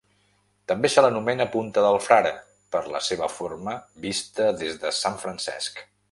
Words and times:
També 0.71 0.89
se 0.93 1.01
l'anomena 1.05 1.45
Punta 1.55 1.83
del 1.87 1.97
Frare 2.05 2.31
per 2.75 2.81
la 2.95 3.01
seva 3.09 3.29
forma 3.35 3.75
vista 4.07 4.47
des 4.63 4.81
de 4.85 4.95
Sant 5.01 5.21
Francesc. 5.25 5.83